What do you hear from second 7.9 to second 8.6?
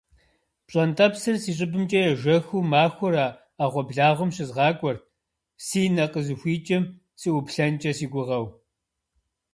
сыгугъэу.